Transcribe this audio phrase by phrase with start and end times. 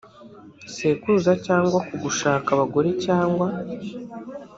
[0.73, 3.47] sekuruza cyangwa ku gushaka abagore cyangwa